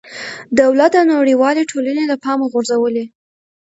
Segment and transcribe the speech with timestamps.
[0.61, 3.05] دولت او نړېوالې ټولنې له پامه غورځولې.